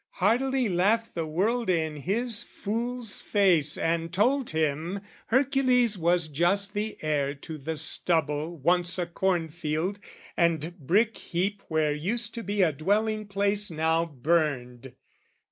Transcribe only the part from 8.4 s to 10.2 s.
once a corn field,